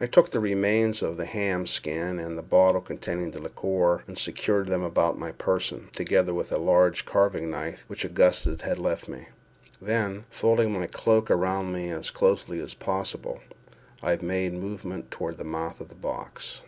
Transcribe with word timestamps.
I 0.00 0.06
took 0.08 0.32
the 0.32 0.40
remains 0.40 1.02
of 1.02 1.16
the 1.16 1.24
ham 1.24 1.64
skin, 1.64 2.18
and 2.18 2.36
the 2.36 2.42
bottle 2.42 2.80
containing 2.80 3.30
the 3.30 3.40
liqueur, 3.40 4.02
and 4.08 4.18
secured 4.18 4.66
them 4.66 4.82
about 4.82 5.16
my 5.20 5.30
person, 5.30 5.88
together 5.92 6.34
with 6.34 6.50
a 6.50 6.58
large 6.58 7.04
carving 7.06 7.48
knife 7.48 7.84
which 7.86 8.04
Augustus 8.04 8.62
had 8.62 8.80
left 8.80 9.06
me—then, 9.06 10.24
folding 10.30 10.72
my 10.72 10.88
cloak 10.88 11.30
around 11.30 11.70
me 11.70 11.90
as 11.90 12.10
closely 12.10 12.58
as 12.58 12.74
possible, 12.74 13.38
I 14.02 14.16
made 14.16 14.52
a 14.52 14.56
movement 14.56 15.12
toward 15.12 15.38
the 15.38 15.44
mouth 15.44 15.80
of 15.80 15.90
the 15.90 15.94
box. 15.94 16.62